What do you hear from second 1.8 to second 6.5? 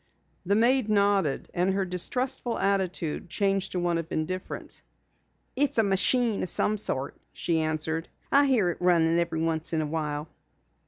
distrustful attitude changed to one of indifference. "It's a machine of